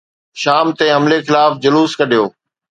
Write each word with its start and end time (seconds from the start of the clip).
شام 0.41 0.67
تي 0.77 0.85
حملي 0.95 1.19
خلاف 1.27 1.51
جلوس 1.63 1.91
ڪڍيو 1.99 2.23